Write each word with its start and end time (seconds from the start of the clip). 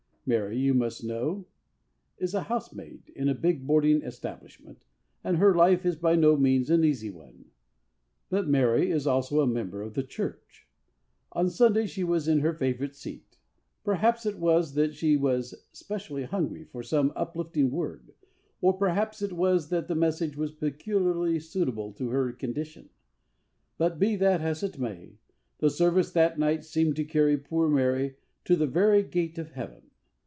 Mary, 0.23 0.55
you 0.55 0.71
must 0.73 1.03
know, 1.03 1.47
is 2.19 2.35
a 2.35 2.41
housemaid 2.43 3.11
in 3.15 3.27
a 3.27 3.33
big 3.33 3.65
boarding 3.65 4.03
establishment, 4.03 4.77
and 5.23 5.37
her 5.37 5.55
life 5.55 5.83
is 5.83 5.95
by 5.95 6.15
no 6.15 6.37
means 6.37 6.69
an 6.69 6.83
easy 6.85 7.09
one. 7.09 7.45
But 8.29 8.47
Mary 8.47 8.91
is 8.91 9.07
also 9.07 9.41
a 9.41 9.47
member 9.47 9.81
of 9.81 9.95
the 9.95 10.03
Church. 10.03 10.67
On 11.31 11.49
Sunday 11.49 11.87
she 11.87 12.03
was 12.03 12.27
in 12.27 12.39
her 12.41 12.53
favourite 12.53 12.95
seat. 12.95 13.39
Perhaps 13.83 14.27
it 14.27 14.37
was 14.37 14.75
that 14.75 14.93
she 14.93 15.17
was 15.17 15.65
specially 15.73 16.23
hungry 16.23 16.65
for 16.65 16.83
some 16.83 17.11
uplifting 17.15 17.71
word, 17.71 18.13
or 18.61 18.73
perhaps 18.77 19.23
it 19.23 19.33
was 19.33 19.69
that 19.69 19.87
the 19.87 19.95
message 19.95 20.37
was 20.37 20.51
peculiarly 20.51 21.39
suitable 21.39 21.91
to 21.93 22.09
her 22.09 22.31
condition; 22.31 22.89
but, 23.79 23.97
be 23.97 24.15
that 24.15 24.39
as 24.39 24.61
it 24.61 24.77
may, 24.77 25.17
the 25.57 25.71
service 25.71 26.11
that 26.11 26.37
night 26.37 26.63
seemed 26.63 26.95
to 26.95 27.03
carry 27.03 27.37
poor 27.39 27.67
Mary 27.67 28.15
to 28.45 28.55
the 28.55 28.67
very 28.67 29.01
gate 29.01 29.39
of 29.39 29.51
heaven. 29.53 29.87